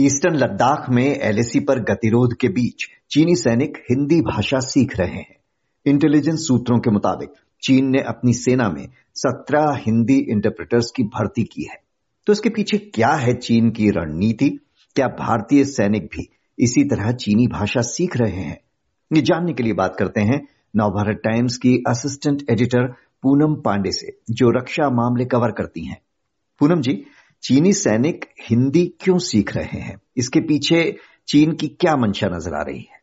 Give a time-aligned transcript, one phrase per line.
[0.00, 5.36] Eastern Ladakh में LAC पर गतिरोध के बीच चीनी सैनिक हिंदी भाषा सीख रहे हैं।
[5.86, 7.28] इंटेलिजेंस सूत्रों के मुताबिक,
[7.62, 11.80] चीन ने अपनी सेना में सत्रह हिंदी इंटरप्रेटर्स की भर्ती की है।
[12.26, 14.50] तो इसके पीछे क्या है चीन की रणनीति?
[14.94, 18.60] क्या भारतीय सैनिक भी इसी तरह चीनी भाषा सीख रहे हैं?
[19.12, 22.86] ये जानने के लिए बात करते हैं नवभारत टाइम्स की असिस्टेंट एडिटर
[23.22, 26.00] पूनम पांडे से, जो रक्षा मामले कवर करती हैं।
[26.58, 27.04] पूनम जी
[27.42, 30.00] चीनी सैनिक हिंदी क्यों सीख रहे हैं?
[30.16, 30.96] इसके पीछे
[31.28, 32.97] चीन की क्या मंशा नज़र आ रही है?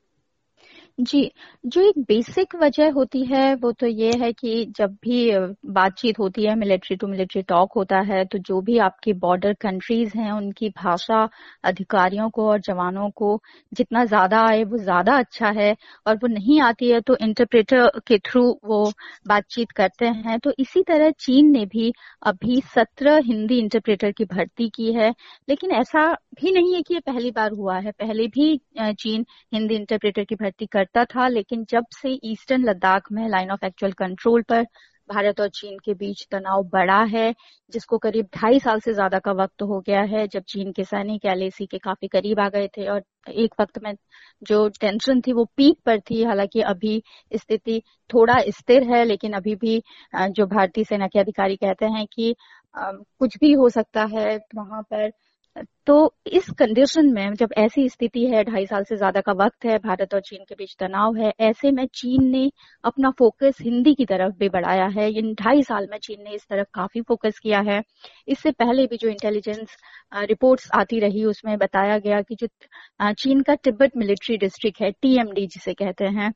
[0.97, 1.29] जी,
[1.63, 5.31] जो एक बेसिक वजह होती है, वो तो ये है कि जब भी
[5.69, 10.17] बातचीत होती है मिलिट्री टू मिलिट्री टॉक होता है तो जो भी आपकी बॉर्डर कंट्रीज़
[10.17, 11.27] हैं, उनकी भाषा
[11.63, 13.39] अधिकारियों को और जवानों को
[13.71, 15.75] जितना ज़्यादा आए, वो ज़्यादा अच्छा है,
[16.07, 18.83] और वो नहीं आती है तो इंटरप्रेटर के थ्रू वो
[19.27, 21.91] बातचीत करते हैं। तो इसी तरह चीन ने भी
[22.25, 25.09] अभी सत्रह हिंदी इंटरप्रेटर की भर्ती की है,
[25.49, 28.55] लेकिन ऐसा भी नहीं है कि ये पहली बार हुआ है। पहले भी
[28.93, 33.51] चीन हिंदी इंटरप्रेटर की भर्ती कर करता था, लेकिन जब से ईस्टर्न लद्दाख में लाइन
[33.51, 34.65] ऑफ़ एक्चुअल कंट्रोल पर
[35.09, 37.33] भारत और चीन के बीच तनाव बढ़ा है,
[37.73, 41.25] जिसको करीब ढाई साल से ज़्यादा का वक्त हो गया है, जब चीन के सैनिक
[41.25, 43.93] एल के काफ़ी करीब आ गए थे और एक वक्त में
[44.43, 47.01] जो टेंशन थी वो पीक पर थी। हालाँकि अभी
[47.33, 49.81] स्थिति थोड़ा स्थिर है, लेकिन अभी भी
[50.15, 52.35] जो भारतीय सेना के अधिकारी कहते हैं कि
[52.75, 55.11] कुछ भी हो सकता है, वहाँ पर
[55.87, 55.95] तो
[56.27, 60.13] इस कंडीशन में जब ऐसी स्थिति है, ढाई साल से ज़्यादा का वक्त है, भारत
[60.13, 62.49] और चीन के बीच तनाव है, ऐसे में चीन ने
[62.83, 66.45] अपना फोकस हिंदी की तरफ़ भी बढ़ाया है। इन ढाई साल में चीन ने इस
[66.49, 67.81] तरफ़ काफ़ी फोकस किया है।
[68.27, 69.75] इससे पहले भी जो इंटेलिजेंस
[70.23, 72.47] रिपोर्ट्स आती रही, उसमें बताया गया कि जो
[73.13, 76.31] चीन का तिब्बत मिलिट्री डिस्ट्रिक्ट है टीएमडी जिसे कहते हैं,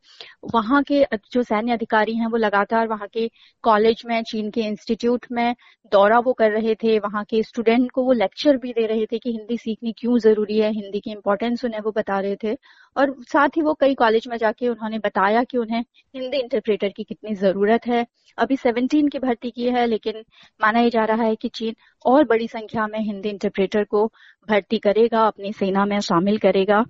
[0.54, 1.04] वहाँ के
[1.34, 3.30] जो सैन्य अधिकारी हैं, वो लगातार वहाँ के
[3.64, 5.56] कॉलेज में, चीन के इंस्टीट्यूट में
[5.92, 9.18] दौरा वो कर रहे थे, वहाँ के स्टूडेंट को वो लेक्चर भी दे रहे थे
[9.20, 12.54] कि हिंदी सीखनी क्यों ज़रूरी है, हिंदी की इम्पोर्टेंस उन्हें वो बता रहे थे।
[12.96, 15.84] और साथ ही वो कई कॉलेज में जाके उन्होंने बताया कि उन्हें
[16.16, 18.06] हिंदी इंटरप्रेटर की कितनी ज़रूरत है।
[18.38, 20.24] अभी सेवनटीन की भर्ती की है, लेकिन
[20.60, 21.76] माना ही जा रहा है कि चीन
[22.06, 24.06] और बड़ी संख्या में हिंदी इंटरप्रेटर को
[24.48, 26.84] भर्ती करेगा, अपनी सेना में शामिल करेगा।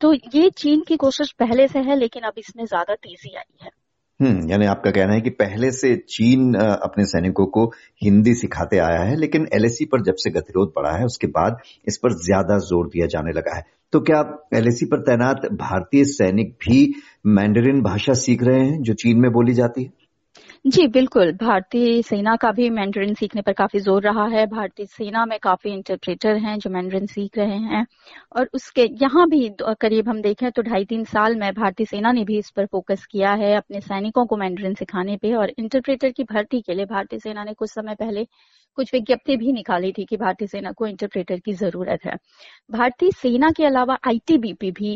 [0.00, 3.70] तो ये चीन की कोशिश पहले से है, लेकिन अब इसमें ज़्यादा तेज़ी आई है।
[4.20, 7.64] हम्म यानी आपका कहना है कि पहले से चीन अपने सैनिकों को
[8.02, 11.96] हिंदी सिखाते आया है, लेकिन एलएसी पर जब से गतिरोध बढ़ा है, उसके बाद इस
[11.96, 14.20] पर ज़्यादा ज़ोर दिया जाने लगा है। तो क्या
[14.54, 16.94] एलएसी पर तैनात भारतीय सैनिक भी
[17.26, 20.05] मैंडरिन भाषा सीख रहे हैं, जो चीन में बोली जाती है?
[20.66, 25.24] जी, बिल्कुल। भारतीय सेना का भी मैंड्रिन सीखने पर काफ़ी ज़ोर रहा है। भारतीय सेना
[25.26, 27.84] में काफ़ी इंटरप्रेटर हैं जो मैंड्रिन सीख रहे हैं।
[28.36, 29.48] और उसके यहाँ भी
[29.80, 33.06] करीब हम देखें तो ढाई तीन साल में भारतीय सेना ने भी इस पर फोकस
[33.10, 37.18] किया है अपने सैनिकों को मैंड्रिन सिखाने पे। और इंटरप्रेटर की भर्ती के लिए भारतीय
[37.18, 38.26] सेना ने कुछ समय पहले
[38.78, 42.16] कुछ विज्ञप्ति भी निकाली थी कि भारतीय सेना को इंटरप्रेटर की ज़रूरत है।
[42.70, 44.94] भारतीय सेना के अलावा आईटीबीपी भी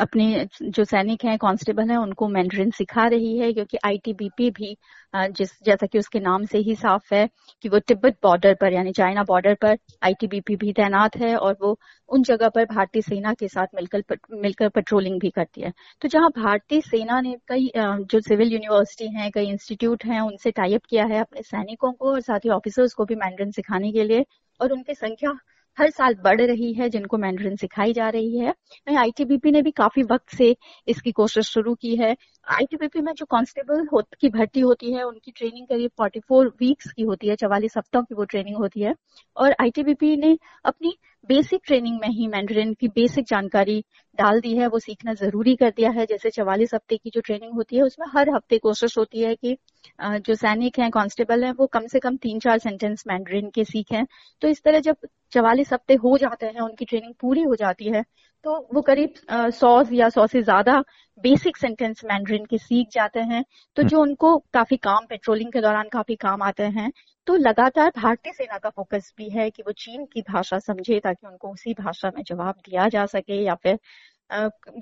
[0.00, 4.75] अपने जो सैनिक हैं कांस्टेबल हैं, उनको मैंड्रिन सिखा रही है, क्योंकि आईटीबीपी भी
[5.14, 7.28] जिस, जैसा कि उसके नाम से ही साफ़ है
[7.62, 11.78] कि वो तिब्बत बॉर्डर पर, यानी चाइना बॉर्डर पर आईटीबीपी भी तैनात है और वो
[12.08, 15.72] उन जगह पर भारतीय सेना के साथ मिलकर मिलकर पेट्रोलिंग भी करती है।
[16.02, 20.84] तो जहाँ भारतीय सेना ने कई जो सिविल यूनिवर्सिटी हैं, कई इंस्टीट्यूट हैं, उनसे टाइप
[20.90, 24.24] किया है अपने सैनिकों को और साथ ही ऑफिसर्स को भी मैंड्रिन सिखाने के लिए
[24.60, 25.32] और उनकी संख्या
[25.78, 28.54] हर साल बढ़ रही है, जिनको मैंड्रिन सिखाई जा रही है।
[28.96, 30.54] आईटीबीपी ने भी काफ़ी वक्त से
[30.88, 32.16] इसकी कोशिश शुरू की है।
[32.46, 33.86] आईटीबीपी में जो कांस्टेबल
[34.20, 38.14] की भर्ती होती है, उनकी ट्रेनिंग करीब 44 वीक्स की होती है, चवालीस हफ्तों की
[38.14, 38.94] वो ट्रेनिंग होती है।
[39.36, 40.96] और आईटीबीपी ने अपनी
[41.28, 43.78] बेसिक ट्रेनिंग में ही मैंड्रिन की बेसिक जानकारी
[44.18, 47.52] डाल दी है वो सीखना ज़रूरी कर दिया है। जैसे चवालीस हफ़्ते की जो ट्रेनिंग
[47.54, 49.56] होती है उसमें हर हफ़्ते कोशिश होती है कि
[50.00, 54.04] जो सैनिक हैं कांस्टेबल हैं वो कम से कम तीन चार सेंटेंस मैंड्रिन के सीखें।
[54.42, 54.96] तो इस तरह जब
[55.32, 58.02] चवालीस हफ़्ते हो जाते हैं उनकी ट्रेनिंग पूरी हो जाती है
[58.44, 59.14] तो वो करीब
[59.52, 60.80] सौ या सौ से ज़्यादा
[61.20, 63.42] बेसिक सेंटेंस मैंड्रिन के सीख जाते हैं।
[63.76, 66.90] तो हम्म। जो उनको काफ़ी काम पेट्रोलिंग के दौरान काफ़ी काम आते हैं
[67.26, 71.26] तो लगातार भारतीय सेना का फोकस भी है कि वो चीन की भाषा समझे ताकि
[71.26, 73.78] उनको उसी भाषा में जवाब दिया जा सके या फिर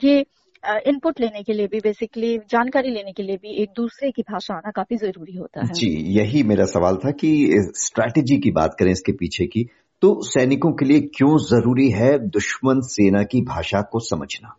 [0.05, 0.25] ये
[0.87, 4.55] इनपुट लेने के लिए भी बेसिकली जानकारी लेने के लिए भी एक दूसरे की भाषा
[4.55, 7.33] आना काफ़ी ज़रूरी होता है। जी यही मेरा सवाल था कि
[7.77, 9.65] स्ट्रैटेजी की बात करें इसके पीछे की
[10.03, 14.57] तो सैनिकों के लिए क्यों ज़रूरी है दुश्मन सेना की भाषा को समझना?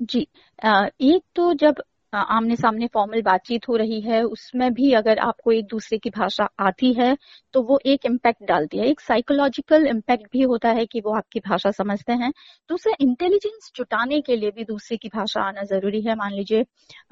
[0.00, 0.26] जी
[0.60, 1.82] एक तो जब
[2.16, 6.48] आमने सामने फॉर्मल बातचीत हो रही है, उसमें भी अगर आपको एक दूसरे की भाषा
[6.60, 7.16] आती है
[7.54, 11.40] तो वो एक इम्पैक्ट डालती है। एक साइकोलॉजिकल इम्पैक्ट भी होता है कि वो आपकी
[11.40, 12.32] भाषा समझते हैं।
[12.70, 16.64] दूसरा इंटेलिजेंस जुटाने के लिए भी दूसरे की भाषा आना ज़रूरी है। मान लीजिए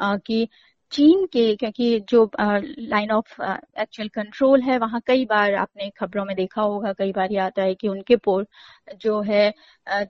[0.02, 0.48] कि
[0.92, 6.34] चीन के, क्योंकि जो लाइन ऑफ़ एक्चुअल कंट्रोल है, वहाँ कई बार आपने खबरों में
[6.36, 8.48] देखा होगा, कई बार ये आता है कि उनके पोर्ट
[9.00, 9.52] जो है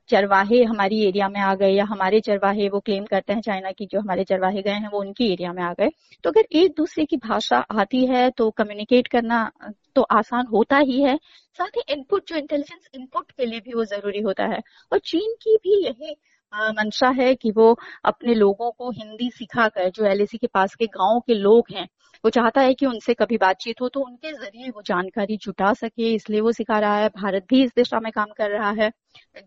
[0.08, 3.86] चरवाहे हमारी एरिया में आ गए या हमारे चरवाहे वो क्लेम करते हैं चाइना की
[3.86, 5.90] जो हमारे चरवाहे गए हैं, वो उनकी एरिया में आ गए।
[6.24, 9.50] तो अगर एक दूसरे की भाषा आती है तो कम्युनिकेट करना
[9.96, 11.16] तो आसान होता ही है।
[11.58, 14.60] साथ ही इनपुट जो इंटेलिजेंस इनपुट के लिए भी वो ज़रूरी होता है।
[14.92, 16.14] और चीन की भी यही
[16.52, 21.20] मंशा है कि वो अपने लोगों को हिंदी सिखाकर, जो एल के पास के गाँव
[21.26, 21.88] के लोग हैं,
[22.24, 26.12] वो चाहता है कि उनसे कभी बातचीत हो तो उनके ज़रिए वो जानकारी जुटा सके,
[26.14, 28.90] इसलिए वो सिखा रहा है। भारत भी इस दिशा में काम कर रहा है।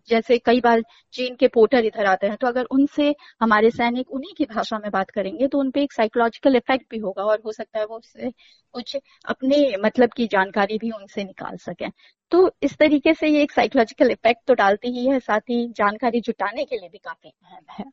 [0.08, 0.82] जैसे कई बार
[1.12, 4.90] चीन के पोर्टर इधर आते हैं तो अगर उनसे हमारे सैनिक उन्हीं की भाषा में
[4.90, 8.30] बात करेंगे तो उनपे एक साइकोलॉजिकल इफ़ेक्ट भी होगा और हो सकता है वो उससे
[8.74, 11.90] कुछ अपने मतलब की जानकारी भी उनसे निकाल सकें।
[12.30, 16.20] तो इस तरीके से ये एक साइकोलॉजिकल इफ़ेक्ट तो डालती ही है, साथ ही जानकारी
[16.20, 17.84] जुटाने के लिए भी काफ़ी अहम है।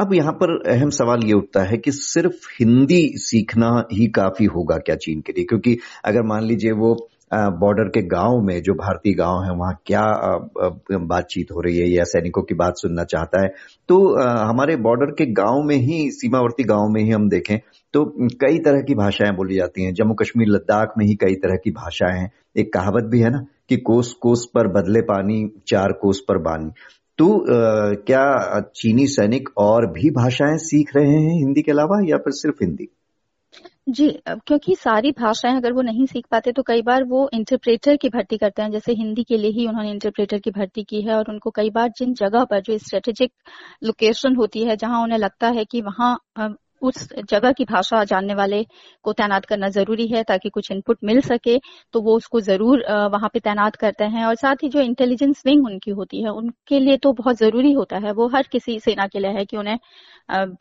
[0.00, 4.76] अब यहाँ पर अहम सवाल ये उठता है कि सिर्फ़ हिंदी सीखना ही काफ़ी होगा
[4.78, 5.44] क्या चीन के लिए?
[5.44, 10.02] क्योंकि अगर मान लीजिए वो बॉर्डर के गाँव में जो भारतीय गाँव है, वहाँ क्या
[11.06, 13.48] बातचीत हो रही है या सैनिकों की बात सुनना चाहता है?
[13.88, 13.98] तो
[14.48, 17.58] हमारे बॉर्डर के गाँव में ही, सीमावर्ती गाँव में ही हम देखें
[17.94, 18.04] तो
[18.40, 21.70] कई तरह की भाषाएँ बोली जाती हैं। जम्मू कश्मीर, लद्दाख में ही कई तरह की
[21.70, 26.20] भाषाएँ हैं। एक कहावत भी है ना कि कोस कोस पर बदले पानी, चार कोस
[26.28, 26.70] पर बानी।
[27.18, 27.44] तो
[28.06, 32.64] क्या चीनी सैनिक और भी भाषाएँ सीख रहे हैं हिंदी के अलावा या फिर सिर्फ़
[32.64, 32.88] हिंदी?
[33.86, 34.08] जी
[34.46, 38.36] क्योंकि सारी भाषाएँ अगर वो नहीं सीख पाते तो कई बार वो इंटरप्रेटर की भर्ती
[38.36, 41.50] करते हैं। जैसे हिंदी के लिए ही उन्होंने इंटरप्रेटर की भर्ती की है और उनको
[41.50, 43.32] कई बार जिन जगह पर जो स्ट्रेटेजिक
[43.84, 46.16] लोकेशन होती है, जहाँ उन्हें लगता है कि वहाँ
[46.86, 48.62] उस जगह की भाषा जानने वाले
[49.04, 51.58] को तैनात करना ज़रूरी है ताकि कुछ इनपुट मिल सके
[51.94, 55.66] तो वो उसको ज़रूर वहाँ पे तैनात करते हैं। और साथ ही जो इंटेलिजेंस विंग
[55.66, 59.18] उनकी होती है, उनके लिए तो बहुत ज़रूरी होता है। वो हर किसी सेना के
[59.18, 59.78] लिए है कि उन्हें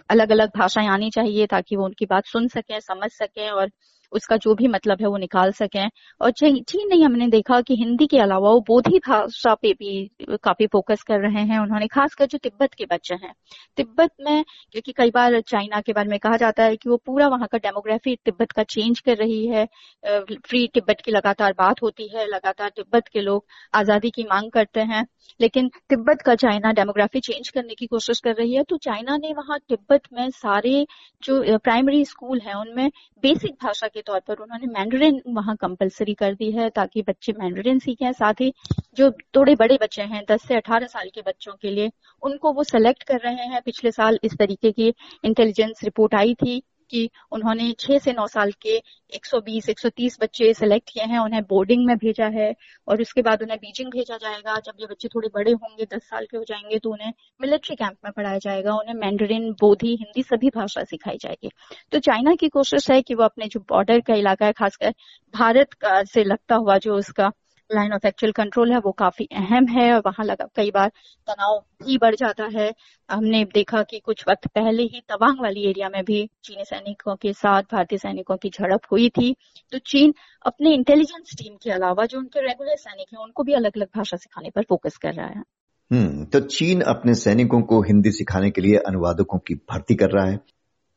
[0.10, 3.69] अलग अलग भाषाएँ आनी चाहिए ताकि वो उनकी बात सुन सकें, समझ सकें और
[4.11, 5.89] उसका जो भी मतलब है वो निकाल सकें।
[6.21, 10.09] और चीन नहीं, हमने देखा कि हिंदी के अलावा वो बोधी भाषा पे भी
[10.43, 13.33] काफ़ी फोकस कर रहे हैं। उन्होंने खासकर जो तिब्बत के बच्चे हैं।
[13.77, 17.27] तिब्बत में, क्योंकि कई बार चाइना के बारे में कहा जाता है कि वो पूरा
[17.27, 19.65] वहाँ का डेमोग्राफी तिब्बत का चेंज कर रही है।
[20.03, 24.79] फ्री तिब्बत की लगातार बात होती है, लगातार तिब्बत के लोग आज़ादी की मांग करते
[24.81, 25.05] हैं।
[25.39, 29.33] लेकिन तिब्बत का चाइना डेमोग्राफी चेंज करने की कोशिश कर रही है। तो चाइना ने
[29.33, 30.85] वहाँ तिब्बत में सारे
[31.23, 32.89] जो प्राइमरी स्कूल है, उनमें
[33.23, 37.80] बेसिक भाषा के तौर पर उन्होंने मैंडरिन वहाँ कंपलसरी कर दी है ताकि बच्चे मैंडरिन
[37.80, 38.53] सीखें। साथ ही
[38.97, 41.92] जो थोड़े बड़े बच्चे हैं, दस से अठारह साल के बच्चों के लिए,
[42.24, 44.94] उनको वो सेलेक्ट कर रहे हैं। पिछले साल इस तरीके की
[45.24, 48.77] इंटेलिजेंस रिपोर्ट आई थी। कि उन्होंने छह से नौ साल के
[49.09, 52.53] 120 130 बच्चे सिलेक्ट किए हैं, उन्हें बोर्डिंग में भेजा है
[52.87, 56.25] और उसके बाद उन्हें बीजिंग भेजा जाएगा। जब ये बच्चे थोड़े बड़े होंगे 10 साल
[56.25, 57.11] के हो जाएँगे तो उन्हें
[57.41, 61.49] मिलिट्री कैंप में पढ़ाया जाएगा। उन्हें मैंडरिन बोधी हिंदी सभी भाषा सिखाई जाएगी।
[61.91, 64.93] तो चाइना की कोशिश है कि वो अपने जो बॉर्डर का इलाका है, खासकर
[65.33, 65.69] भारत
[66.13, 67.31] से लगता हुआ जो उसका
[67.71, 70.89] लाइन ऑफ़ एक्चुअल कंट्रोल है, वो काफ़ी अहम है और वहाँ लगा, कई बार
[71.27, 72.73] तनाव भी बढ़ जाता है।
[73.12, 77.33] हमने देखा कि कुछ वक्त पहले ही तवांग वाली एरिया में भी चीनी सैनिकों के
[77.33, 79.35] साथ, भारतीय सैनिकों की झड़प हुई थी।
[79.71, 80.13] तो चीन
[80.45, 84.17] अपने इंटेलिजेंस टीम के अलावा, जो उनके रेगुलर सैनिक हैं, उनको भी अलग अलग भाषा
[84.17, 85.44] सिखाने पर फोकस कर रहा है।
[85.91, 90.25] हम्म तो चीन अपने सैनिकों को हिंदी सिखाने के लिए अनुवादकों की भर्ती कर रहा
[90.25, 90.39] है।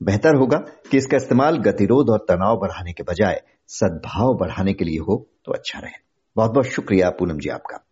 [0.03, 0.56] बेहतर होगा
[0.91, 5.53] कि इसका इस्तेमाल गतिरोध और तनाव बढ़ाने के बजाय सद्भाव बढ़ाने के लिए हो तो
[5.53, 6.07] अच्छा रहे।
[6.39, 7.88] बहुत बहुत शुक्रिया पूनम जी आपका।